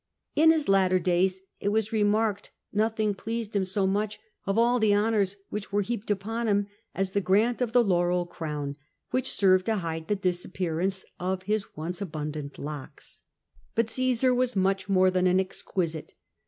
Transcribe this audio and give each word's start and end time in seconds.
In 0.35 0.49
his 0.49 0.67
latter 0.67 0.97
days, 0.97 1.41
it 1.59 1.67
was 1.69 1.91
remarked 1.93 2.49
nothing 2.73 3.13
pleased 3.13 3.55
him 3.55 3.63
so 3.63 3.85
much, 3.85 4.19
of 4.47 4.57
all 4.57 4.79
the 4.79 4.95
honours 4.95 5.35
which 5.49 5.65
w(*re 5.65 5.85
heapcal 5.85 6.09
upon 6.13 6.47
him, 6.47 6.65
as 6.95 7.11
the 7.11 7.21
grant 7.21 7.61
of 7.61 7.71
the 7.71 7.83
laurel 7.83 8.25
crown, 8.25 8.77
which 9.11 9.29
sc^.rved 9.29 9.65
to 9.65 9.75
hide 9.75 10.07
the 10.07 10.15
disappearance 10.15 11.05
of 11.19 11.43
his 11.43 11.77
once 11.77 12.01
abimdatit 12.01 12.57
locks. 12.57 13.21
But 13.75 13.89
Omsar 13.95 14.33
was 14.35 14.55
much 14.55 14.89
more 14.89 15.11
than 15.11 15.27
an 15.27 15.39
exquisite. 15.39 16.15